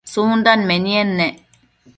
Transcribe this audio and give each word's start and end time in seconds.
tsundan 0.11 0.61
menied 0.69 1.09
ne? 1.17 1.27